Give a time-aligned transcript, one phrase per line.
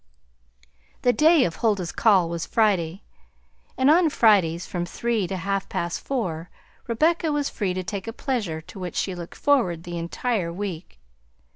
[1.03, 3.03] The day of Huldah's call was Friday,
[3.77, 6.49] and on Fridays from three to half past four
[6.87, 10.97] Rebecca was free to take a pleasure to which she looked forward the entire week.